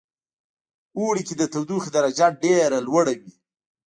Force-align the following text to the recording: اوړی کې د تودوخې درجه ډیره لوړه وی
اوړی 0.99 1.23
کې 1.27 1.33
د 1.37 1.43
تودوخې 1.53 1.89
درجه 1.97 2.27
ډیره 2.43 2.77
لوړه 2.87 3.13
وی 3.19 3.31